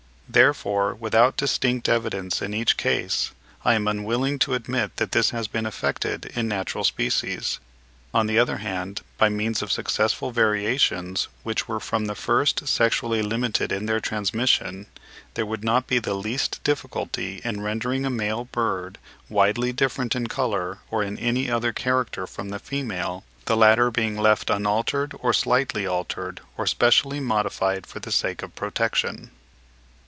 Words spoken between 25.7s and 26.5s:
altered,